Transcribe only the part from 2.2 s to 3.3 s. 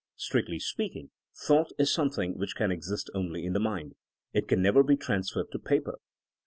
which can exist